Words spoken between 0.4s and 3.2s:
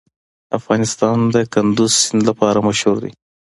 افغانستان د کندز سیند لپاره مشهور دی.